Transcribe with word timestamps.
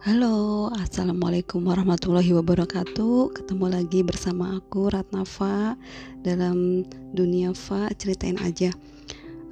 Halo, 0.00 0.72
Assalamualaikum 0.80 1.60
warahmatullahi 1.68 2.32
wabarakatuh. 2.32 3.36
Ketemu 3.36 3.68
lagi 3.68 4.00
bersama 4.00 4.56
aku 4.56 4.88
Ratnafa 4.88 5.76
Dalam 6.24 6.88
dunia 7.12 7.52
Fa 7.52 7.84
ceritain 8.00 8.40
aja. 8.40 8.72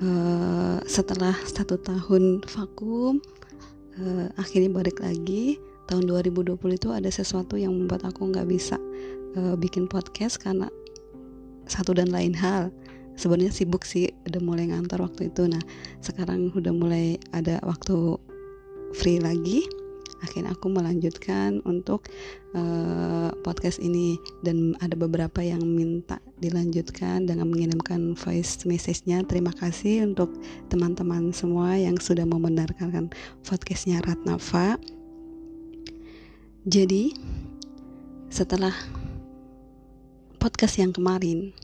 Uh, 0.00 0.80
Setelah 0.88 1.36
satu 1.44 1.76
tahun 1.76 2.40
vakum 2.48 3.20
uh, 4.00 4.32
Akhirnya 4.40 4.72
balik 4.72 5.04
lagi. 5.04 5.60
Tahun 5.84 6.08
2020 6.08 6.56
itu 6.56 6.88
ada 6.96 7.12
sesuatu 7.12 7.60
yang 7.60 7.76
membuat 7.76 8.08
aku 8.08 8.32
nggak 8.32 8.48
bisa 8.48 8.80
uh, 9.36 9.52
bikin 9.52 9.84
podcast 9.84 10.40
Karena 10.40 10.72
satu 11.68 11.92
dan 11.92 12.08
lain 12.08 12.32
hal. 12.32 12.72
Sebenarnya 13.20 13.52
sibuk 13.52 13.84
sih 13.84 14.08
udah 14.24 14.40
mulai 14.40 14.72
ngantor 14.72 15.12
waktu 15.12 15.28
itu. 15.28 15.44
Nah 15.44 15.60
sekarang 16.00 16.56
udah 16.56 16.72
mulai 16.72 17.20
ada 17.36 17.60
waktu 17.68 18.16
free 18.96 19.20
lagi 19.20 19.87
akhirnya 20.24 20.54
aku 20.54 20.66
melanjutkan 20.72 21.62
untuk 21.62 22.06
uh, 22.54 23.30
podcast 23.46 23.78
ini. 23.82 24.18
Dan 24.42 24.74
ada 24.82 24.94
beberapa 24.94 25.42
yang 25.42 25.62
minta 25.62 26.18
dilanjutkan 26.38 27.26
dengan 27.26 27.50
mengirimkan 27.50 28.14
voice 28.14 28.64
message-nya. 28.66 29.22
Terima 29.26 29.50
kasih 29.54 30.08
untuk 30.08 30.34
teman-teman 30.68 31.30
semua 31.30 31.78
yang 31.78 31.96
sudah 31.98 32.26
membenarkan 32.26 33.10
podcastnya 33.46 34.02
Ratnafa 34.02 34.78
jadi 36.68 37.16
setelah 38.28 38.76
podcast 40.36 40.76
yang 40.76 40.92
kemarin 40.92 41.56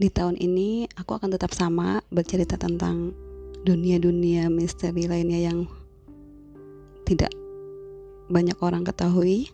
di 0.00 0.08
tahun 0.08 0.40
ini 0.40 0.88
aku 0.96 1.20
akan 1.20 1.36
tetap 1.36 1.52
sama 1.52 2.00
bercerita 2.08 2.56
tentang 2.56 3.12
dunia-dunia 3.68 4.48
misteri 4.48 5.04
lainnya 5.04 5.52
yang 5.52 5.68
tidak 7.12 7.32
banyak 8.32 8.56
orang 8.64 8.88
ketahui 8.88 9.52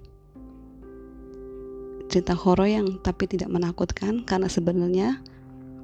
cerita 2.06 2.38
horor 2.38 2.70
yang 2.70 3.02
tapi 3.02 3.26
tidak 3.26 3.50
menakutkan 3.50 4.22
karena 4.22 4.46
sebenarnya 4.46 5.18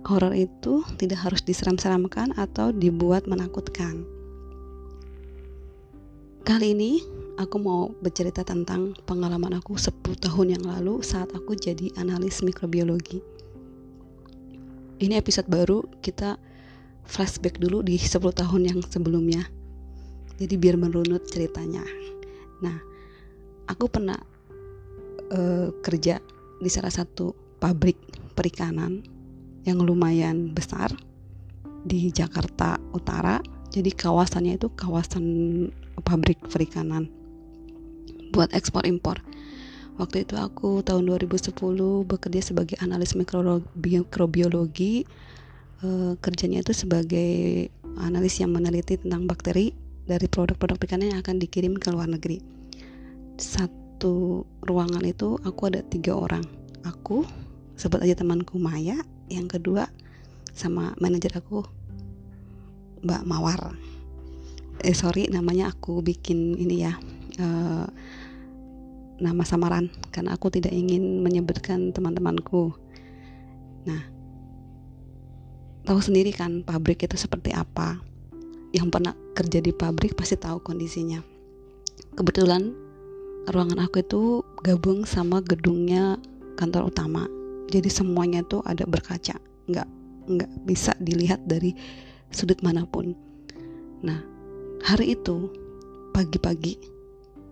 horor 0.06 0.30
itu 0.32 0.86
tidak 0.96 1.26
harus 1.26 1.42
diseram-seramkan 1.42 2.32
atau 2.38 2.70
dibuat 2.70 3.26
menakutkan. 3.26 4.06
Kali 6.46 6.76
ini 6.76 7.02
aku 7.40 7.56
mau 7.58 7.90
bercerita 8.04 8.46
tentang 8.46 8.94
pengalaman 9.08 9.58
aku 9.58 9.74
10 9.74 10.00
tahun 10.20 10.60
yang 10.60 10.64
lalu 10.64 11.02
saat 11.02 11.32
aku 11.34 11.58
jadi 11.58 11.90
analis 11.98 12.44
mikrobiologi. 12.44 13.18
Ini 15.02 15.18
episode 15.18 15.50
baru, 15.50 15.82
kita 16.04 16.38
flashback 17.04 17.58
dulu 17.58 17.82
di 17.82 17.98
10 17.98 18.20
tahun 18.30 18.62
yang 18.70 18.80
sebelumnya 18.86 19.48
jadi 20.40 20.54
biar 20.58 20.76
merunut 20.78 21.22
ceritanya. 21.30 21.82
Nah 22.62 22.76
aku 23.70 23.86
pernah 23.88 24.18
uh, 25.32 25.68
kerja 25.80 26.18
di 26.60 26.70
salah 26.70 26.92
satu 26.92 27.34
pabrik 27.58 27.96
perikanan 28.34 29.04
yang 29.64 29.80
lumayan 29.80 30.52
besar 30.52 30.92
di 31.84 32.12
Jakarta 32.12 32.80
Utara. 32.92 33.40
Jadi 33.74 33.90
kawasannya 33.90 34.54
itu 34.54 34.70
kawasan 34.70 35.24
pabrik 36.06 36.38
perikanan 36.46 37.10
buat 38.30 38.50
ekspor 38.54 38.86
impor. 38.86 39.18
Waktu 39.94 40.26
itu 40.26 40.34
aku 40.34 40.82
tahun 40.82 41.06
2010 41.06 41.54
bekerja 42.02 42.42
sebagai 42.42 42.74
analis 42.82 43.14
mikrobiologi 43.14 45.06
e, 45.78 45.88
kerjanya 46.18 46.66
itu 46.66 46.74
sebagai 46.74 47.70
analis 48.02 48.42
yang 48.42 48.50
meneliti 48.50 48.98
tentang 48.98 49.30
bakteri 49.30 49.70
dari 50.04 50.28
produk-produk 50.28 50.76
perikanan 50.76 51.16
yang 51.16 51.20
akan 51.24 51.40
dikirim 51.40 51.76
ke 51.80 51.88
luar 51.88 52.08
negeri. 52.08 52.40
Satu 53.40 54.44
ruangan 54.64 55.02
itu 55.04 55.40
aku 55.42 55.72
ada 55.72 55.80
tiga 55.84 56.12
orang. 56.14 56.44
Aku 56.84 57.24
sebut 57.74 58.04
aja 58.04 58.14
temanku 58.14 58.60
Maya 58.60 59.00
yang 59.32 59.48
kedua 59.48 59.88
sama 60.52 60.92
manajer 61.00 61.40
aku 61.40 61.64
Mbak 63.02 63.22
Mawar. 63.24 63.74
Eh 64.84 64.94
sorry 64.94 65.26
namanya 65.32 65.72
aku 65.72 66.04
bikin 66.04 66.54
ini 66.60 66.84
ya 66.84 66.92
uh, 67.40 67.88
nama 69.18 69.42
samaran 69.46 69.88
karena 70.12 70.36
aku 70.36 70.52
tidak 70.52 70.74
ingin 70.76 71.24
menyebutkan 71.24 71.96
teman-temanku. 71.96 72.76
Nah 73.88 74.02
tahu 75.88 76.00
sendiri 76.00 76.32
kan 76.36 76.60
pabrik 76.60 77.08
itu 77.08 77.16
seperti 77.16 77.56
apa? 77.56 77.98
Yang 78.74 78.88
pernah 78.92 79.14
kerja 79.34 79.58
di 79.58 79.74
pabrik 79.74 80.14
pasti 80.14 80.38
tahu 80.38 80.62
kondisinya. 80.62 81.18
Kebetulan 82.14 82.70
ruangan 83.50 83.82
aku 83.82 84.00
itu 84.00 84.22
gabung 84.62 85.02
sama 85.04 85.42
gedungnya 85.42 86.16
kantor 86.54 86.88
utama. 86.88 87.26
Jadi 87.68 87.90
semuanya 87.90 88.46
tuh 88.46 88.62
ada 88.62 88.86
berkaca. 88.86 89.36
Nggak 89.66 89.88
nggak 90.24 90.50
bisa 90.64 90.94
dilihat 91.02 91.42
dari 91.44 91.74
sudut 92.30 92.62
mana 92.62 92.86
pun. 92.86 93.12
Nah 94.06 94.22
hari 94.86 95.18
itu 95.18 95.50
pagi-pagi 96.14 96.78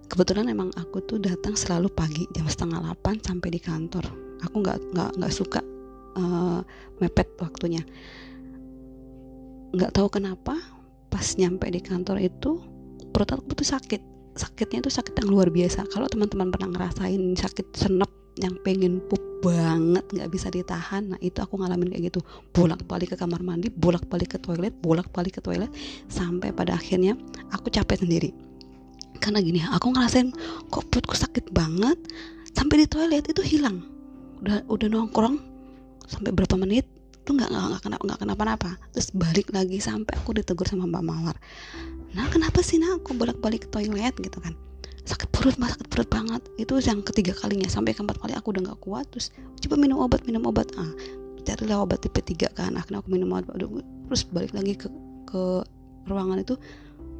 kebetulan 0.06 0.53
emang 0.53 0.71
aku 0.76 1.00
tuh 1.03 1.19
datang 1.19 1.56
selalu 1.56 1.88
pagi 1.91 2.28
jam 2.37 2.47
setengah 2.47 2.78
delapan 2.84 3.19
sampai 3.19 3.48
di 3.50 3.60
kantor. 3.60 4.06
Aku 4.47 4.62
nggak 4.62 4.78
nggak 4.94 5.10
nggak 5.19 5.32
suka 5.34 5.60
uh, 6.16 6.62
mepet 7.03 7.28
waktunya. 7.42 7.82
Nggak 9.72 9.92
tahu 9.97 10.09
kenapa 10.12 10.81
pas 11.12 11.36
nyampe 11.36 11.68
di 11.68 11.84
kantor 11.84 12.16
itu 12.24 12.64
perut 13.12 13.28
aku 13.36 13.52
tuh 13.52 13.68
sakit. 13.68 14.00
Sakitnya 14.32 14.80
itu 14.80 14.88
sakit 14.88 15.12
yang 15.20 15.28
luar 15.28 15.52
biasa. 15.52 15.84
Kalau 15.92 16.08
teman-teman 16.08 16.48
pernah 16.48 16.72
ngerasain 16.72 17.36
sakit 17.36 17.76
senep 17.76 18.08
yang 18.40 18.56
pengen 18.64 19.04
pup 19.12 19.20
banget 19.44 20.08
nggak 20.08 20.30
bisa 20.32 20.48
ditahan 20.48 21.12
nah 21.12 21.20
itu 21.20 21.36
aku 21.44 21.60
ngalamin 21.60 21.92
kayak 21.92 22.08
gitu. 22.08 22.24
Bolak 22.56 22.80
balik 22.88 23.12
ke 23.12 23.16
kamar 23.20 23.44
mandi 23.44 23.68
bolak 23.68 24.08
balik 24.08 24.32
ke 24.32 24.38
toilet 24.40 24.72
bolak 24.80 25.12
balik 25.12 25.36
ke 25.36 25.40
toilet 25.44 25.68
sampai 26.08 26.48
pada 26.56 26.80
akhirnya 26.80 27.12
aku 27.52 27.68
capek 27.68 28.00
sendiri. 28.00 28.32
Karena 29.20 29.44
gini 29.44 29.60
aku 29.60 29.92
ngerasain 29.92 30.32
kok 30.72 30.88
perutku 30.88 31.12
sakit 31.12 31.52
banget 31.52 32.00
sampai 32.56 32.82
di 32.82 32.86
toilet 32.88 33.28
itu 33.28 33.44
hilang. 33.44 33.84
Udah 34.40 34.64
udah 34.64 34.88
nongkrong 34.88 35.36
sampai 36.08 36.32
berapa 36.32 36.56
menit 36.56 36.88
tuh 37.22 37.38
nggak 37.38 37.50
nggak 37.50 37.83
kenapa 37.83 38.03
nggak 38.03 38.21
kenapa-napa. 38.21 38.71
Terus 38.94 39.09
balik 39.15 39.55
lagi 39.55 39.78
sampai 39.78 40.19
aku 40.19 40.34
ditegur 40.37 40.66
sama 40.66 40.87
mbak 40.91 41.05
mawar. 41.06 41.37
Nah 42.12 42.27
kenapa 42.28 42.60
sih 42.60 42.83
nah 42.83 42.99
aku 42.99 43.15
bolak-balik 43.15 43.66
ke 43.66 43.69
toilet 43.71 44.15
gitu 44.19 44.38
kan? 44.43 44.55
Sakit 45.03 45.28
perut 45.34 45.56
mas 45.59 45.75
sakit 45.75 45.88
perut 45.91 46.09
banget. 46.10 46.43
Itu 46.59 46.78
yang 46.83 47.03
ketiga 47.06 47.34
kalinya. 47.34 47.71
Sampai 47.71 47.94
keempat 47.94 48.19
kali 48.19 48.34
aku 48.34 48.55
udah 48.55 48.72
nggak 48.72 48.81
kuat 48.83 49.06
terus 49.10 49.31
coba 49.62 49.75
minum 49.78 50.03
obat 50.03 50.27
minum 50.27 50.43
obat. 50.47 50.71
Ah 50.78 50.91
carilah 51.43 51.83
obat 51.83 52.03
tipe 52.03 52.22
3 52.22 52.55
kan. 52.55 52.75
Akhirnya 52.75 53.03
aku 53.03 53.09
minum 53.10 53.31
obat. 53.34 53.50
Terus 54.10 54.22
balik 54.31 54.53
lagi 54.54 54.75
ke 54.78 54.89
ke 55.27 55.65
ruangan 56.10 56.43
itu 56.43 56.59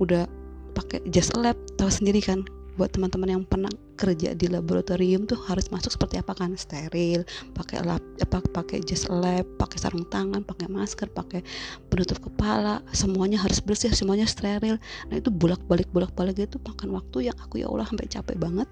udah 0.03 0.27
pakai 0.73 1.05
jas 1.13 1.31
lab 1.37 1.55
tahu 1.77 1.93
sendiri 1.93 2.19
kan 2.25 2.43
buat 2.77 2.89
teman-teman 2.93 3.29
yang 3.39 3.45
pernah 3.45 3.69
kerja 4.01 4.33
di 4.33 4.49
laboratorium 4.49 5.29
tuh 5.29 5.37
harus 5.45 5.69
masuk 5.69 5.93
seperti 5.93 6.19
apa 6.19 6.33
kan? 6.33 6.57
Steril 6.57 7.23
pakai 7.53 7.85
lab 7.85 8.01
apa 8.19 8.41
pakai 8.41 8.81
jas 8.83 9.05
lab 9.13 9.45
pakai 9.61 9.77
sarung 9.77 10.09
tangan 10.09 10.41
pakai 10.41 10.73
masker 10.73 11.13
pakai 11.13 11.45
penutup 11.93 12.19
kepala 12.25 12.81
semuanya 12.97 13.37
harus 13.39 13.61
bersih 13.61 13.93
semuanya 13.93 14.25
steril. 14.25 14.81
Nah 15.13 15.17
itu 15.21 15.29
bolak 15.29 15.61
balik 15.69 15.89
bolak 15.93 16.13
balik 16.17 16.41
itu 16.41 16.57
makan 16.65 16.97
waktu 16.97 17.29
yang 17.29 17.37
aku 17.39 17.61
ya 17.61 17.69
Allah 17.69 17.87
sampai 17.87 18.09
capek 18.09 18.37
banget. 18.41 18.69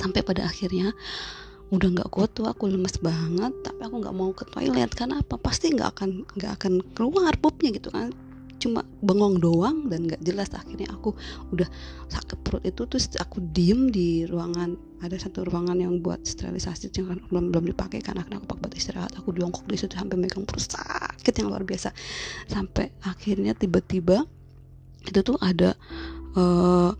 Sampai 0.00 0.24
pada 0.24 0.48
akhirnya 0.48 0.96
udah 1.72 1.88
nggak 1.88 2.10
kuat 2.12 2.32
tuh 2.36 2.44
aku 2.44 2.68
lemes 2.68 3.00
banget 3.00 3.52
tapi 3.64 3.80
aku 3.80 3.96
nggak 4.04 4.16
mau 4.16 4.32
ke 4.32 4.48
toilet 4.48 4.90
karena 4.96 5.20
apa? 5.20 5.36
Pasti 5.36 5.68
nggak 5.68 5.88
akan 6.00 6.10
nggak 6.40 6.52
akan 6.60 6.72
keluar 6.96 7.36
pupnya 7.36 7.76
gitu 7.76 7.92
kan 7.92 8.12
cuma 8.62 8.86
bengong 9.02 9.42
doang 9.42 9.90
dan 9.90 10.06
nggak 10.06 10.22
jelas. 10.22 10.48
Akhirnya 10.54 10.86
aku 10.94 11.18
udah 11.50 11.66
sakit 12.06 12.38
perut 12.46 12.62
itu 12.62 12.86
terus 12.86 13.10
aku 13.18 13.42
diem 13.42 13.90
di 13.90 14.22
ruangan. 14.30 14.78
Ada 15.02 15.26
satu 15.26 15.42
ruangan 15.42 15.82
yang 15.82 15.98
buat 15.98 16.22
sterilisasi 16.22 16.94
yang 16.94 17.10
kan 17.10 17.18
belum 17.26 17.50
belum 17.50 17.64
dipakai 17.74 17.98
karena 17.98 18.22
aku 18.22 18.46
pakai 18.46 18.62
buat 18.62 18.74
istirahat. 18.78 19.12
Aku 19.18 19.34
jongkok 19.34 19.66
di 19.66 19.74
situ 19.74 19.98
sampai 19.98 20.14
megang 20.14 20.46
perut. 20.46 20.62
Sakit 20.62 21.34
yang 21.42 21.50
luar 21.50 21.66
biasa. 21.66 21.90
Sampai 22.46 22.94
akhirnya 23.02 23.58
tiba-tiba 23.58 24.22
itu 25.02 25.18
tuh 25.26 25.34
ada 25.42 25.74
uh, 26.38 26.94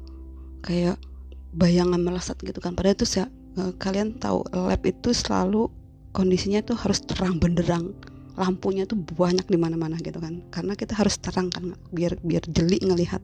kayak 0.67 0.99
bayangan 1.55 2.03
melesat 2.03 2.35
gitu 2.43 2.59
kan. 2.59 2.75
Pada 2.75 2.91
itu 2.91 3.07
ya 3.07 3.31
uh, 3.63 3.73
kalian 3.79 4.19
tahu 4.19 4.43
lab 4.51 4.83
itu 4.83 5.15
selalu 5.15 5.71
kondisinya 6.13 6.61
tuh 6.61 6.77
harus 6.77 7.01
terang 7.07 7.41
benderang 7.41 7.97
lampunya 8.37 8.89
tuh 8.89 8.97
banyak 8.97 9.45
di 9.49 9.59
mana-mana 9.61 10.01
gitu 10.01 10.17
kan. 10.19 10.41
Karena 10.49 10.73
kita 10.73 10.97
harus 10.97 11.21
terang 11.21 11.53
kan 11.53 11.77
biar 11.93 12.17
biar 12.25 12.45
jeli 12.49 12.81
ngelihat 12.81 13.21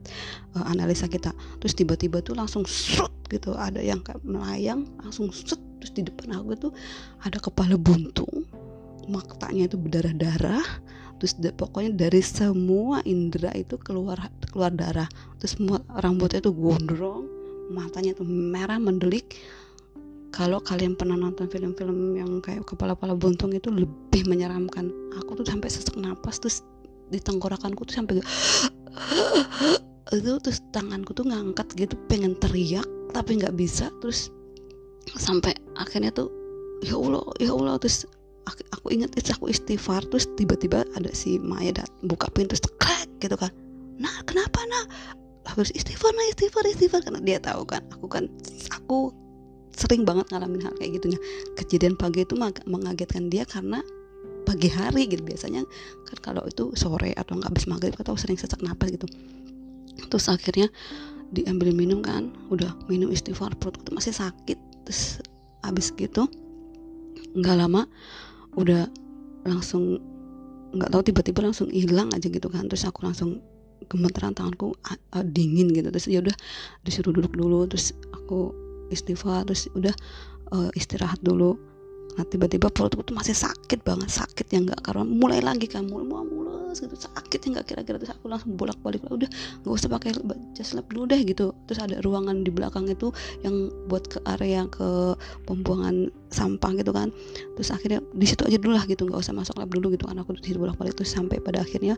uh, 0.57 0.65
analisa 0.69 1.09
kita. 1.09 1.33
Terus 1.61 1.73
tiba-tiba 1.73 2.21
tuh 2.21 2.37
langsung 2.37 2.63
shoot 2.65 3.11
gitu. 3.29 3.57
Ada 3.57 3.81
yang 3.81 4.01
kayak 4.05 4.21
melayang 4.21 4.85
langsung 5.01 5.33
shoot 5.33 5.59
terus 5.79 5.95
di 5.95 6.03
depan 6.03 6.35
aku 6.35 6.69
tuh 6.69 6.71
ada 7.23 7.37
kepala 7.41 7.79
buntung. 7.79 8.45
Matanya 9.09 9.65
itu 9.65 9.77
berdarah-darah. 9.79 10.65
Terus 11.19 11.35
de, 11.35 11.51
pokoknya 11.51 12.07
dari 12.07 12.23
semua 12.23 13.03
indera 13.03 13.51
itu 13.57 13.75
keluar 13.81 14.29
keluar 14.53 14.71
darah. 14.71 15.09
Terus 15.41 15.57
rambutnya 15.99 16.39
itu 16.39 16.53
gondrong. 16.53 17.27
Matanya 17.69 18.17
itu 18.17 18.25
merah 18.25 18.81
mendelik 18.81 19.37
kalau 20.39 20.63
kalian 20.63 20.95
pernah 20.95 21.19
nonton 21.19 21.51
film-film 21.51 22.15
yang 22.15 22.39
kayak 22.39 22.63
kepala-kepala 22.63 23.11
buntung 23.11 23.51
itu 23.51 23.67
lebih 23.67 24.23
menyeramkan. 24.23 24.87
Aku 25.19 25.35
tuh 25.35 25.43
sampai 25.43 25.67
sesak 25.67 25.99
napas 25.99 26.39
terus 26.39 26.63
di 27.11 27.19
tenggorokanku 27.19 27.83
tuh 27.83 27.99
sampai 27.99 28.23
itu 30.15 30.31
terus 30.39 30.63
tanganku 30.71 31.11
tuh 31.11 31.27
ngangkat 31.27 31.67
gitu 31.75 31.99
pengen 32.07 32.39
teriak 32.39 32.87
tapi 33.11 33.35
nggak 33.35 33.51
bisa. 33.59 33.91
Terus 33.99 34.31
sampai 35.19 35.51
akhirnya 35.75 36.15
tuh 36.15 36.31
ya 36.87 36.95
allah 36.95 37.19
ya 37.43 37.51
allah 37.51 37.75
terus 37.75 38.07
aku, 38.47 38.63
aku 38.79 38.87
ingat 38.95 39.11
itu 39.19 39.35
aku 39.35 39.51
istighfar 39.51 40.07
terus 40.07 40.23
tiba-tiba 40.39 40.87
ada 40.95 41.11
si 41.11 41.35
Maya 41.35 41.75
dat 41.75 41.91
buka 42.07 42.31
pintu 42.31 42.55
terus 42.55 42.71
gitu 43.19 43.35
kan. 43.35 43.51
Nah 43.99 44.23
kenapa 44.23 44.63
nah 44.71 44.87
harus 45.51 45.67
istighfar 45.75 46.15
nah 46.15 46.23
istighfar 46.31 46.63
istighfar 46.63 47.03
karena 47.03 47.19
dia 47.27 47.43
tahu 47.43 47.67
kan. 47.67 47.83
Aku 47.91 48.07
kan 48.07 48.31
aku 48.71 49.11
sering 49.73 50.03
banget 50.03 50.27
ngalamin 50.33 50.65
hal 50.65 50.73
kayak 50.77 50.99
gitunya. 50.99 51.19
Kejadian 51.55 51.95
pagi 51.95 52.25
itu 52.25 52.35
mengagetkan 52.67 53.29
dia 53.31 53.45
karena 53.47 53.79
pagi 54.43 54.69
hari 54.69 55.05
gitu. 55.07 55.21
Biasanya 55.21 55.63
kan 56.09 56.17
kalau 56.21 56.43
itu 56.49 56.73
sore 56.73 57.13
atau 57.13 57.37
nggak 57.37 57.49
habis 57.53 57.65
maghrib 57.69 57.95
atau 57.95 58.17
sering 58.17 58.35
sesak 58.35 58.59
napas 58.65 58.89
gitu. 58.91 59.05
Terus 60.09 60.25
akhirnya 60.31 60.67
diambil 61.29 61.69
minum 61.75 62.01
kan 62.01 62.33
udah 62.49 62.73
minum 62.89 63.13
istighfar 63.13 63.53
perut 63.61 63.77
itu 63.77 63.93
masih 63.93 64.13
sakit. 64.15 64.57
Terus 64.89 65.21
habis 65.61 65.93
gitu 65.93 66.25
nggak 67.37 67.55
lama 67.61 67.85
udah 68.57 68.89
langsung 69.45 70.01
nggak 70.73 70.89
tahu 70.89 71.01
tiba-tiba 71.05 71.45
langsung 71.45 71.69
hilang 71.69 72.09
aja 72.17 72.25
gitu 72.25 72.49
kan. 72.49 72.65
Terus 72.65 72.89
aku 72.89 73.05
langsung 73.05 73.39
gemeteran 73.85 74.33
tanganku 74.33 74.73
dingin 75.29 75.69
gitu. 75.71 75.93
Terus 75.93 76.05
ya 76.09 76.19
udah 76.25 76.33
disuruh 76.81 77.13
duduk 77.13 77.37
dulu. 77.37 77.69
Terus 77.69 77.93
aku 78.09 78.68
istighfar 78.89 79.45
terus 79.47 79.69
udah 79.73 79.93
uh, 80.53 80.69
istirahat 80.75 81.21
dulu. 81.21 81.57
Nah 82.17 82.25
tiba-tiba 82.27 82.67
perutku 82.73 83.05
tuh 83.05 83.15
masih 83.15 83.37
sakit 83.37 83.85
banget 83.85 84.09
sakit 84.11 84.49
yang 84.51 84.67
nggak 84.67 84.81
karena 84.83 85.05
mulai 85.07 85.39
lagi 85.39 85.69
kan 85.69 85.87
mulai 85.87 86.03
mau 86.09 86.25
mulus 86.25 86.81
gitu 86.81 86.91
sakit 86.97 87.39
yang 87.47 87.51
nggak 87.55 87.67
kira-kira. 87.69 87.95
Terus 88.01 88.11
aku 88.17 88.27
langsung 88.27 88.57
bolak-balik 88.59 89.05
udah 89.07 89.29
nggak 89.63 89.71
usah 89.71 89.87
pakai 89.87 90.17
just 90.57 90.75
lab 90.75 90.89
dulu 90.91 91.07
deh 91.07 91.21
gitu. 91.23 91.53
Terus 91.69 91.79
ada 91.79 92.01
ruangan 92.01 92.43
di 92.43 92.51
belakang 92.51 92.89
itu 92.89 93.13
yang 93.45 93.71
buat 93.87 94.09
ke 94.09 94.19
area 94.35 94.65
ke 94.67 95.15
pembuangan 95.47 96.09
sampah 96.33 96.75
gitu 96.75 96.91
kan. 96.91 97.13
Terus 97.55 97.69
akhirnya 97.71 98.03
di 98.11 98.25
situ 98.25 98.41
aja 98.43 98.57
dulu 98.57 98.73
lah 98.75 98.83
gitu 98.89 99.05
nggak 99.05 99.21
usah 99.21 99.31
masuk 99.31 99.55
lab 99.55 99.69
dulu 99.71 99.93
gitu 99.93 100.09
kan. 100.09 100.17
Aku 100.19 100.33
bolak-balik 100.33 100.97
terus 100.97 101.13
sampai 101.13 101.39
pada 101.39 101.61
akhirnya 101.63 101.95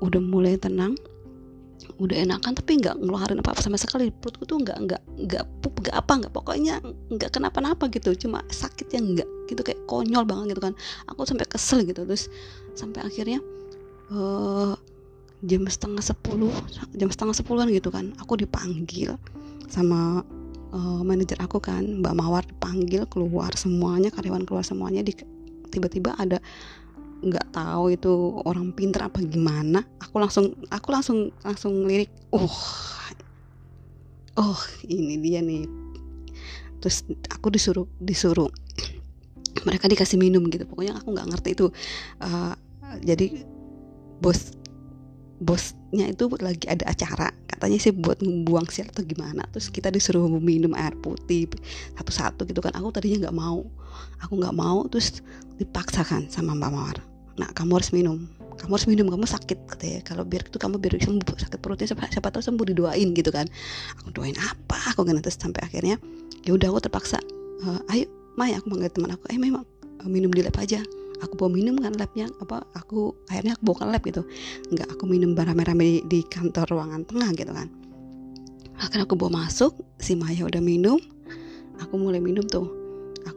udah 0.00 0.22
mulai 0.22 0.56
tenang 0.56 0.96
udah 1.98 2.16
enakan 2.16 2.52
tapi 2.54 2.78
nggak 2.78 2.98
ngeluarin 2.98 3.40
apa 3.42 3.54
apa 3.54 3.60
sama 3.62 3.78
sekali. 3.78 4.10
Perutku 4.10 4.44
tuh 4.44 4.62
nggak 4.62 4.78
nggak 4.86 5.02
nggak 5.26 5.44
pup 5.62 5.74
nggak 5.82 5.96
apa 5.96 6.12
nggak 6.24 6.32
pokoknya 6.34 6.74
nggak 7.10 7.30
kenapa-napa 7.34 7.90
gitu. 7.90 8.14
Cuma 8.14 8.42
sakit 8.50 8.88
yang 8.94 9.14
nggak 9.18 9.28
gitu 9.50 9.60
kayak 9.64 9.80
konyol 9.86 10.24
banget 10.26 10.56
gitu 10.56 10.62
kan. 10.70 10.74
Aku 11.10 11.26
sampai 11.26 11.46
kesel 11.46 11.82
gitu. 11.86 12.02
Terus 12.06 12.30
sampai 12.74 13.02
akhirnya 13.06 13.42
uh, 14.14 14.74
jam 15.42 15.62
setengah 15.70 16.02
sepuluh 16.02 16.50
jam 16.98 17.06
setengah 17.14 17.34
sepuluhan 17.34 17.70
gitu 17.70 17.94
kan 17.94 18.10
aku 18.18 18.42
dipanggil 18.42 19.14
sama 19.70 20.26
uh, 20.74 21.00
manajer 21.06 21.38
aku 21.38 21.62
kan 21.62 22.02
Mbak 22.02 22.14
Mawar 22.18 22.42
dipanggil 22.42 23.06
keluar 23.06 23.54
semuanya 23.54 24.10
karyawan 24.10 24.42
keluar 24.42 24.64
semuanya. 24.66 25.04
Tiba-tiba 25.68 26.16
ada 26.16 26.40
nggak 27.18 27.50
tahu 27.50 27.94
itu 27.94 28.12
orang 28.46 28.70
pinter 28.70 29.02
apa 29.10 29.18
gimana 29.26 29.82
aku 29.98 30.22
langsung 30.22 30.54
aku 30.70 30.88
langsung 30.94 31.34
langsung 31.42 31.82
lirik 31.82 32.14
oh 32.30 32.54
oh 34.38 34.60
ini 34.86 35.18
dia 35.18 35.42
nih. 35.42 35.66
Terus 36.78 37.02
aku 37.34 37.50
disuruh 37.50 37.90
disuruh 37.98 38.48
mereka 39.66 39.90
dikasih 39.90 40.16
minum 40.16 40.46
gitu 40.46 40.64
pokoknya 40.64 41.02
aku 41.02 41.10
nggak 41.10 41.28
ngerti 41.34 41.50
itu 41.58 41.66
uh, 42.22 42.54
jadi 43.02 43.42
bos 44.22 44.54
bosnya 45.42 46.10
itu 46.10 46.30
lagi 46.38 46.66
ada 46.70 46.86
acara 46.86 47.30
katanya 47.58 47.78
sih 47.82 47.90
buat 47.90 48.22
ngebuang 48.22 48.70
sial 48.70 48.86
atau 48.94 49.02
gimana 49.02 49.42
terus 49.50 49.68
kita 49.74 49.90
disuruh 49.90 50.30
minum 50.38 50.70
air 50.78 50.94
putih 51.02 51.50
satu-satu 51.98 52.46
gitu 52.46 52.62
kan. 52.62 52.70
Aku 52.78 52.94
tadinya 52.94 53.26
nggak 53.28 53.36
mau 53.36 53.66
aku 54.22 54.32
nggak 54.38 54.54
mau 54.54 54.86
terus 54.86 55.20
dipaksakan 55.58 56.30
sama 56.30 56.54
mbak 56.54 56.70
Mawar. 56.70 56.98
Nah 57.36 57.50
kamu 57.52 57.82
harus 57.82 57.90
minum 57.90 58.30
kamu 58.58 58.70
harus 58.74 58.86
minum 58.86 59.06
kamu 59.10 59.26
sakit 59.26 59.58
katanya. 59.74 60.00
Kalau 60.06 60.22
biar 60.22 60.46
itu 60.46 60.58
kamu 60.58 60.78
biar 60.78 61.02
sembuh 61.02 61.34
sakit 61.34 61.58
perutnya 61.58 61.90
siapa, 61.90 62.06
siapa 62.06 62.30
tahu 62.30 62.42
sembuh 62.46 62.66
didoain 62.70 63.10
gitu 63.14 63.34
kan. 63.34 63.50
Aku 64.02 64.14
doain 64.14 64.38
apa? 64.38 64.94
Aku 64.94 65.02
kan 65.02 65.18
terus 65.18 65.38
sampai 65.38 65.66
akhirnya 65.66 65.98
ya 66.46 66.54
udah 66.54 66.70
aku 66.70 66.80
terpaksa 66.86 67.18
uh, 67.66 67.92
ayo 67.92 68.06
Maya 68.38 68.62
aku 68.62 68.70
manggil 68.70 68.88
teman 68.94 69.10
aku 69.12 69.26
eh 69.34 69.38
memang 69.40 69.66
minum 70.06 70.30
di 70.30 70.46
lab 70.46 70.54
aja 70.56 70.78
aku 71.18 71.34
bawa 71.34 71.50
minum 71.50 71.74
kan 71.78 71.94
labnya 71.98 72.30
apa 72.38 72.62
aku 72.78 73.14
akhirnya 73.26 73.58
aku 73.58 73.62
bawa 73.74 73.98
lab 73.98 74.02
gitu. 74.06 74.22
Nggak 74.70 74.88
aku 74.94 75.04
minum 75.10 75.34
rame-rame 75.34 75.82
di, 75.82 75.96
di 76.06 76.20
kantor 76.22 76.78
ruangan 76.78 77.02
tengah 77.08 77.30
gitu 77.34 77.50
kan. 77.50 77.68
Akhirnya 78.78 79.10
aku 79.10 79.18
bawa 79.18 79.44
masuk 79.46 79.74
si 79.98 80.14
Maya 80.14 80.46
udah 80.46 80.62
minum. 80.62 81.02
Aku 81.82 81.98
mulai 81.98 82.22
minum 82.22 82.46
tuh 82.46 82.77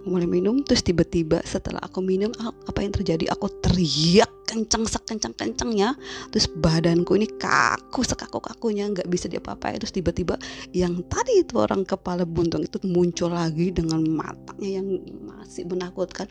mulai 0.05 0.25
minum 0.25 0.61
terus 0.65 0.81
tiba-tiba 0.81 1.41
setelah 1.45 1.81
aku 1.83 2.01
minum 2.01 2.33
apa 2.41 2.79
yang 2.81 2.93
terjadi? 2.93 3.29
Aku 3.33 3.49
teriak 3.61 4.29
kencang 4.49 4.83
sekencang 4.83 5.31
kencangnya 5.31 5.95
terus 6.27 6.51
badanku 6.51 7.15
ini 7.15 7.23
kaku 7.39 8.03
sekaku 8.03 8.43
kakunya 8.43 8.89
nggak 8.91 9.07
bisa 9.07 9.31
diapa-apain. 9.31 9.79
Terus 9.79 9.93
tiba-tiba 9.95 10.35
yang 10.75 11.01
tadi 11.07 11.43
itu 11.45 11.57
orang 11.61 11.87
kepala 11.87 12.27
buntung 12.27 12.65
itu 12.65 12.77
muncul 12.87 13.31
lagi 13.31 13.71
dengan 13.71 14.03
matanya 14.07 14.81
yang 14.81 14.87
masih 15.23 15.65
menakutkan. 15.67 16.27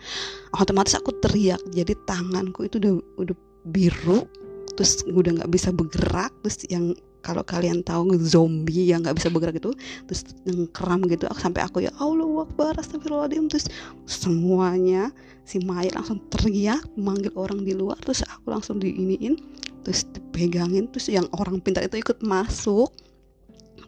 Otomatis 0.57 0.97
aku 0.99 1.17
teriak. 1.19 1.61
Jadi 1.73 1.97
tanganku 2.05 2.69
itu 2.69 2.77
udah 2.83 2.95
udah 3.21 3.37
biru 3.69 4.27
terus 4.75 5.05
udah 5.09 5.43
nggak 5.43 5.53
bisa 5.53 5.73
bergerak. 5.73 6.33
Terus 6.45 6.57
yang 6.69 6.93
kalau 7.21 7.45
kalian 7.45 7.85
tahu 7.85 8.17
zombie 8.21 8.89
yang 8.89 9.05
nggak 9.05 9.17
bisa 9.21 9.29
bergerak 9.29 9.61
itu 9.61 9.73
terus 10.09 10.25
yang 10.49 10.65
kram 10.73 11.05
gitu 11.05 11.29
aku 11.29 11.41
sampai 11.41 11.63
aku 11.65 11.85
ya 11.85 11.93
Allah 12.01 12.45
Akbar 12.45 12.77
astagfirullahaladzim. 12.81 13.47
Terus 13.53 13.67
semuanya 14.09 15.13
si 15.45 15.61
Maya 15.61 15.93
langsung 15.93 16.21
teriak 16.33 16.85
manggil 16.97 17.33
orang 17.37 17.63
di 17.65 17.77
luar 17.77 18.01
terus 18.01 18.25
aku 18.25 18.53
langsung 18.53 18.81
diiniin 18.81 19.37
terus 19.85 20.05
dipegangin 20.13 20.89
terus 20.93 21.09
yang 21.09 21.29
orang 21.37 21.61
pintar 21.61 21.85
itu 21.85 22.01
ikut 22.01 22.25
masuk. 22.25 22.89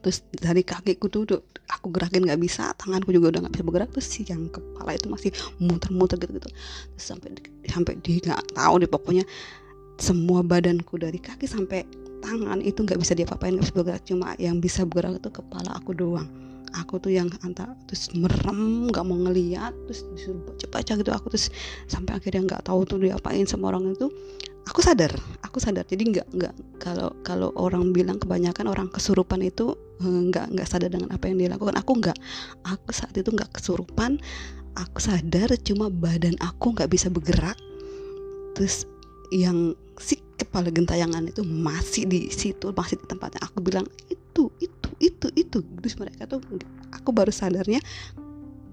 Terus 0.02 0.18
dari 0.34 0.66
kakiku 0.66 1.06
tuh 1.06 1.22
aku 1.70 1.94
gerakin 1.94 2.26
nggak 2.26 2.42
bisa 2.42 2.74
tanganku 2.74 3.14
juga 3.14 3.38
udah 3.38 3.40
nggak 3.46 3.54
bisa 3.54 3.64
bergerak 3.64 3.90
terus 3.94 4.08
si 4.10 4.26
yang 4.26 4.50
kepala 4.50 4.98
itu 4.98 5.06
masih 5.06 5.30
muter-muter 5.62 6.18
gitu 6.20 6.36
gitu. 6.36 6.50
Terus 6.98 7.04
sampai 7.06 7.28
sampai 7.70 7.94
di 8.02 8.18
nggak 8.18 8.58
tahu 8.58 8.82
deh 8.82 8.90
pokoknya 8.90 9.24
semua 10.02 10.42
badanku 10.42 10.98
dari 10.98 11.22
kaki 11.22 11.46
sampai 11.46 11.86
tangan 12.22 12.62
itu 12.62 12.86
nggak 12.86 13.00
bisa 13.02 13.12
diapa-apain 13.18 13.58
nggak 13.58 13.66
bisa 13.68 13.76
bergerak 13.76 14.02
cuma 14.06 14.26
yang 14.38 14.56
bisa 14.62 14.86
bergerak 14.86 15.18
itu 15.18 15.30
kepala 15.34 15.70
aku 15.74 15.92
doang. 15.92 16.30
Aku 16.72 16.96
tuh 16.96 17.12
yang 17.12 17.28
antara 17.44 17.76
terus 17.84 18.08
merem 18.16 18.88
nggak 18.88 19.04
mau 19.04 19.18
ngeliat 19.28 19.76
terus 19.84 20.08
disuruh 20.16 20.40
baca-baca 20.46 20.92
gitu. 20.96 21.10
Aku 21.12 21.26
terus 21.28 21.52
sampai 21.84 22.16
akhirnya 22.16 22.48
nggak 22.48 22.62
tahu 22.64 22.88
tuh 22.88 22.96
diapain 23.02 23.44
sama 23.44 23.68
orang 23.74 23.92
itu. 23.92 24.08
Aku 24.70 24.80
sadar 24.80 25.12
aku 25.52 25.60
sadar. 25.60 25.84
Jadi 25.84 26.16
nggak 26.16 26.28
nggak 26.32 26.54
kalau 26.80 27.12
kalau 27.20 27.52
orang 27.60 27.92
bilang 27.92 28.16
kebanyakan 28.16 28.72
orang 28.72 28.88
kesurupan 28.88 29.44
itu 29.44 29.76
eh, 30.00 30.20
nggak 30.32 30.56
nggak 30.56 30.64
sadar 30.64 30.88
dengan 30.88 31.12
apa 31.12 31.28
yang 31.28 31.36
dia 31.44 31.52
lakukan. 31.52 31.76
Aku 31.76 31.92
nggak. 32.00 32.16
Aku 32.64 32.88
saat 32.88 33.12
itu 33.12 33.28
nggak 33.28 33.52
kesurupan. 33.52 34.16
Aku 34.72 34.96
sadar 34.96 35.52
cuma 35.60 35.92
badan 35.92 36.40
aku 36.40 36.72
nggak 36.72 36.88
bisa 36.88 37.12
bergerak. 37.12 37.60
Terus 38.56 38.88
yang 39.28 39.76
si 40.00 40.24
kepala 40.46 40.68
gentayangan 40.70 41.24
itu 41.28 41.42
masih 41.42 42.06
di 42.06 42.28
situ 42.28 42.70
masih 42.74 42.98
di 42.98 43.06
tempatnya. 43.06 43.40
Aku 43.46 43.62
bilang 43.62 43.86
itu 44.10 44.50
itu 44.58 44.88
itu 44.98 45.26
itu. 45.34 45.58
Terus 45.62 45.94
mereka 45.98 46.26
tuh 46.26 46.42
aku 46.94 47.10
baru 47.10 47.30
sadarnya 47.30 47.80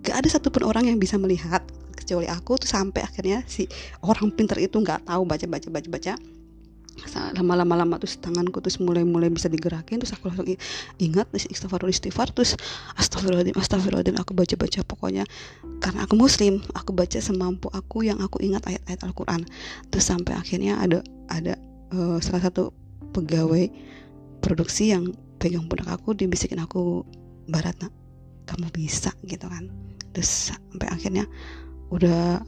gak 0.06 0.26
ada 0.26 0.28
satupun 0.32 0.66
orang 0.66 0.88
yang 0.90 0.98
bisa 0.98 1.16
melihat 1.16 1.62
kecuali 1.96 2.26
aku. 2.30 2.58
Tuh 2.58 2.70
sampai 2.70 3.06
akhirnya 3.06 3.46
si 3.46 3.70
orang 4.02 4.34
pinter 4.34 4.58
itu 4.58 4.80
nggak 4.80 5.06
tahu 5.06 5.24
baca 5.28 5.46
baca 5.46 5.68
baca 5.70 5.90
baca 5.90 6.14
lama-lama 7.36 7.76
lama 7.80 7.96
terus 8.02 8.18
tanganku 8.18 8.60
terus 8.60 8.82
mulai-mulai 8.82 9.30
bisa 9.30 9.48
digerakin 9.48 10.02
terus 10.02 10.14
aku 10.16 10.32
langsung 10.32 10.48
ingat 10.98 11.28
istighfar 11.34 11.82
istighfar 11.88 12.28
terus 12.34 12.56
astagfirullahaladzim 12.98 13.58
astagfirullahaladzim 13.58 14.18
aku 14.18 14.32
baca-baca. 14.36 14.80
Pokoknya 14.86 15.24
karena 15.80 16.06
aku 16.06 16.16
muslim 16.18 16.62
aku 16.76 16.92
baca 16.92 17.20
semampu 17.20 17.68
aku 17.72 18.06
yang 18.06 18.20
aku 18.20 18.42
ingat 18.44 18.66
ayat-ayat 18.68 19.02
Al-Quran. 19.06 19.42
Terus 19.94 20.06
sampai 20.06 20.34
akhirnya 20.36 20.80
ada 20.80 21.00
ada 21.30 21.54
uh, 21.94 22.18
salah 22.22 22.50
satu 22.50 22.74
pegawai 23.16 23.70
produksi 24.40 24.94
yang 24.94 25.12
pegang 25.40 25.66
pundak 25.68 25.88
aku 25.88 26.14
dibisikin 26.16 26.60
aku 26.60 27.04
Baratna 27.50 27.90
kamu 28.46 28.70
bisa 28.74 29.10
gitu 29.26 29.46
kan. 29.50 29.70
Terus 30.14 30.54
sampai 30.54 30.88
akhirnya 30.90 31.26
udah 31.90 32.44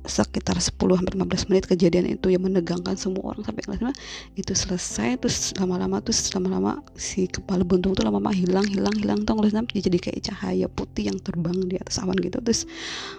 sekitar 0.00 0.56
10 0.56 0.80
hampir 0.96 1.12
15 1.12 1.52
menit 1.52 1.64
kejadian 1.68 2.08
itu 2.08 2.32
yang 2.32 2.40
menegangkan 2.40 2.96
semua 2.96 3.36
orang 3.36 3.44
sampai 3.44 3.62
kelas 3.68 3.92
itu 4.32 4.52
selesai 4.56 5.20
terus 5.20 5.52
lama-lama 5.60 6.00
terus 6.00 6.32
lama-lama 6.32 6.80
si 6.96 7.28
kepala 7.28 7.62
buntung 7.62 7.92
itu 7.92 8.00
lama-lama 8.00 8.32
hilang 8.32 8.64
hilang 8.64 8.96
hilang 8.96 9.28
tuh 9.28 9.36
kelas 9.36 9.52
dia 9.52 9.84
jadi 9.84 9.98
kayak 10.00 10.20
cahaya 10.32 10.66
putih 10.72 11.12
yang 11.12 11.18
terbang 11.20 11.54
di 11.68 11.76
atas 11.76 12.00
awan 12.00 12.16
gitu 12.16 12.40
terus 12.40 12.64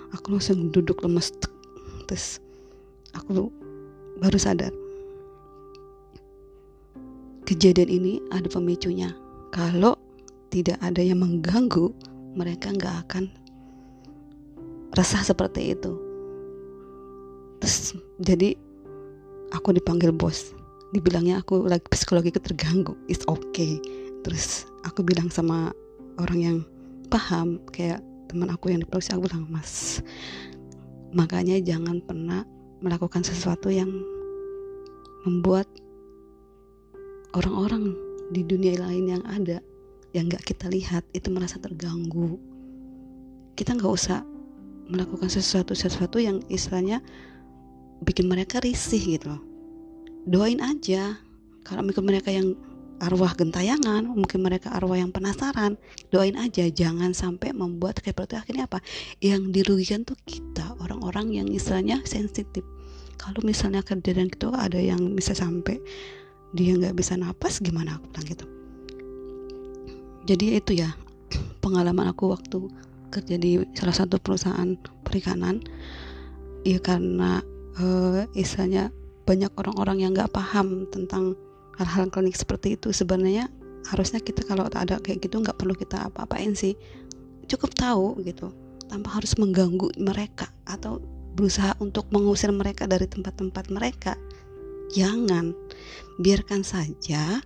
aku 0.10 0.34
langsung 0.34 0.74
duduk 0.74 1.06
lemes 1.06 1.30
terus 2.10 2.42
aku 3.14 3.54
baru 4.18 4.38
sadar 4.42 4.74
kejadian 7.52 7.92
ini 7.92 8.14
ada 8.32 8.48
pemicunya. 8.48 9.12
Kalau 9.52 10.00
tidak 10.56 10.80
ada 10.80 11.04
yang 11.04 11.20
mengganggu 11.20 11.92
mereka 12.32 12.72
nggak 12.72 12.96
akan 13.08 13.28
resah 14.96 15.20
seperti 15.20 15.76
itu 15.76 16.11
terus 17.62 17.96
jadi 18.20 18.58
aku 19.54 19.78
dipanggil 19.78 20.10
bos. 20.12 20.58
Dibilangnya 20.92 21.40
aku 21.40 21.64
lagi 21.64 21.88
psikologi 21.88 22.36
terganggu. 22.36 22.98
It's 23.08 23.24
okay. 23.30 23.80
Terus 24.28 24.68
aku 24.84 25.06
bilang 25.08 25.32
sama 25.32 25.72
orang 26.20 26.40
yang 26.42 26.58
paham 27.08 27.64
kayak 27.72 28.04
teman 28.28 28.52
aku 28.52 28.72
yang 28.72 28.84
di 28.84 28.88
polisi 28.88 29.12
aku 29.12 29.28
bilang 29.28 29.44
mas 29.52 30.00
makanya 31.12 31.60
jangan 31.60 32.00
pernah 32.00 32.48
melakukan 32.80 33.20
sesuatu 33.22 33.68
yang 33.68 33.92
membuat 35.28 35.68
orang-orang 37.36 37.94
di 38.32 38.42
dunia 38.48 38.80
lain 38.80 39.20
yang 39.20 39.24
ada 39.28 39.60
yang 40.16 40.32
nggak 40.32 40.44
kita 40.48 40.72
lihat 40.72 41.04
itu 41.12 41.28
merasa 41.32 41.60
terganggu. 41.60 42.40
Kita 43.56 43.76
nggak 43.76 43.92
usah 43.92 44.24
melakukan 44.88 45.28
sesuatu 45.32 45.76
sesuatu 45.76 46.20
yang 46.20 46.44
istilahnya 46.52 47.00
bikin 48.02 48.28
mereka 48.28 48.60
risih 48.62 49.02
gitu 49.18 49.34
loh. 49.34 49.42
Doain 50.26 50.62
aja. 50.62 51.18
Kalau 51.62 51.86
mungkin 51.86 52.10
mereka 52.10 52.34
yang 52.34 52.58
arwah 53.02 53.34
gentayangan 53.34 54.06
mungkin 54.06 54.46
mereka 54.46 54.70
arwah 54.78 54.94
yang 54.94 55.10
penasaran 55.10 55.76
doain 56.14 56.38
aja. 56.38 56.70
Jangan 56.70 57.18
sampai 57.18 57.50
membuat 57.54 58.02
berarti 58.06 58.38
akhirnya 58.38 58.70
apa? 58.70 58.80
Yang 59.20 59.42
dirugikan 59.58 60.06
tuh 60.06 60.18
kita 60.30 60.78
orang-orang 60.78 61.34
yang 61.34 61.48
istilahnya 61.50 62.06
sensitif. 62.06 62.62
Kalau 63.18 63.42
misalnya 63.42 63.82
kejadian 63.82 64.30
itu 64.30 64.50
ada 64.54 64.78
yang 64.78 65.18
bisa 65.18 65.34
sampai 65.34 65.82
dia 66.54 66.78
nggak 66.78 66.98
bisa 66.98 67.18
napas 67.18 67.58
gimana 67.62 67.98
aku 67.98 68.06
bilang 68.14 68.28
gitu. 68.30 68.46
Jadi 70.30 70.46
itu 70.62 70.72
ya 70.78 70.94
pengalaman 71.66 72.14
aku 72.14 72.30
waktu 72.30 72.70
kerja 73.12 73.36
di 73.36 73.62
salah 73.74 73.98
satu 73.98 74.22
perusahaan 74.22 74.78
perikanan. 75.02 75.62
Ya 76.62 76.78
karena 76.78 77.42
uh, 77.80 78.28
istilahnya 78.36 78.92
banyak 79.24 79.54
orang-orang 79.56 80.04
yang 80.04 80.12
nggak 80.12 80.34
paham 80.34 80.90
tentang 80.90 81.38
hal-hal 81.80 82.10
klinik 82.12 82.36
seperti 82.36 82.76
itu. 82.76 82.92
Sebenarnya 82.92 83.48
harusnya 83.88 84.20
kita 84.20 84.44
kalau 84.44 84.68
tak 84.68 84.90
ada 84.90 84.96
kayak 85.00 85.24
gitu 85.24 85.40
nggak 85.40 85.56
perlu 85.56 85.78
kita 85.78 86.12
apa-apain 86.12 86.52
sih. 86.58 86.76
Cukup 87.48 87.72
tahu 87.78 88.20
gitu 88.26 88.52
tanpa 88.92 89.16
harus 89.16 89.40
mengganggu 89.40 89.96
mereka 89.96 90.52
atau 90.68 91.00
berusaha 91.32 91.72
untuk 91.80 92.12
mengusir 92.12 92.52
mereka 92.52 92.84
dari 92.90 93.08
tempat-tempat 93.08 93.72
mereka 93.72 94.14
jangan. 94.92 95.56
Biarkan 96.20 96.66
saja 96.66 97.40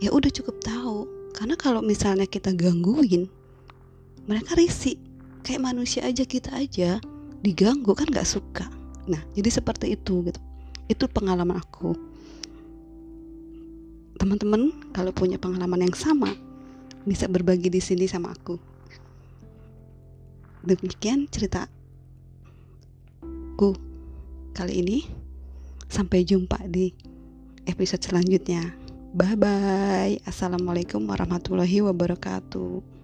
ya 0.00 0.08
udah 0.10 0.30
cukup 0.32 0.58
tahu. 0.64 1.06
Karena 1.30 1.54
kalau 1.54 1.78
misalnya 1.78 2.26
kita 2.26 2.50
gangguin 2.56 3.30
mereka 4.26 4.58
risih. 4.58 4.98
Kayak 5.40 5.72
manusia 5.72 6.04
aja 6.04 6.20
kita 6.28 6.52
aja 6.52 7.00
diganggu 7.40 7.96
kan 7.96 8.04
nggak 8.12 8.28
suka 8.28 8.79
Nah, 9.08 9.20
jadi 9.32 9.48
seperti 9.48 9.96
itu 9.96 10.26
gitu. 10.26 10.40
Itu 10.90 11.06
pengalaman 11.06 11.56
aku. 11.56 11.94
Teman-teman, 14.20 14.92
kalau 14.92 15.14
punya 15.16 15.40
pengalaman 15.40 15.88
yang 15.88 15.96
sama, 15.96 16.28
bisa 17.08 17.24
berbagi 17.24 17.72
di 17.72 17.80
sini 17.80 18.04
sama 18.04 18.36
aku. 18.36 18.60
Demikian 20.60 21.24
cerita 21.32 21.64
aku 23.56 23.72
kali 24.52 24.84
ini. 24.84 24.98
Sampai 25.90 26.22
jumpa 26.22 26.70
di 26.70 26.94
episode 27.66 28.04
selanjutnya. 28.04 28.62
Bye 29.10 29.34
bye. 29.34 30.14
Assalamualaikum 30.22 31.02
warahmatullahi 31.02 31.82
wabarakatuh. 31.82 32.99